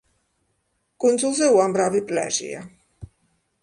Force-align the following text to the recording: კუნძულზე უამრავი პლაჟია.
კუნძულზე 1.05 1.51
უამრავი 1.59 2.05
პლაჟია. 2.11 2.69